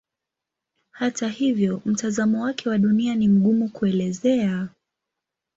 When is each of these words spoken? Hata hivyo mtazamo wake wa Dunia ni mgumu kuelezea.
Hata 0.91 1.27
hivyo 1.29 1.81
mtazamo 1.85 2.43
wake 2.43 2.69
wa 2.69 2.77
Dunia 2.77 3.15
ni 3.15 3.27
mgumu 3.27 3.69
kuelezea. 3.69 4.67